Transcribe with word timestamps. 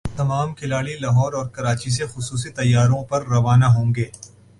تمام 0.17 0.53
کھلاڑی 0.53 0.95
لاہور 0.97 1.33
اور 1.33 1.45
کراچی 1.47 1.89
سے 1.89 2.05
خصوصی 2.05 2.49
طیاروں 2.51 3.03
پر 3.03 3.27
روانہ 3.27 3.65
ہوں 3.67 3.93
گے 3.95 4.05